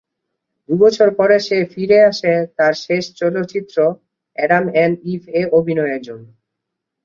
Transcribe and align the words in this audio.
দু’বছর 0.69 1.09
পরে 1.19 1.37
সে 1.39 1.57
ফিরে 1.71 1.97
আসে 2.09 2.33
তার 2.57 2.73
শেষ 2.85 3.03
চলচ্চিত্র, 3.19 3.77
অ্যাডাম 4.37 4.65
এন্ড 4.75 4.95
ইভ 5.05 5.21
এ 5.33 5.51
অভিনয়ের 5.59 6.01
জন্য। 6.07 6.25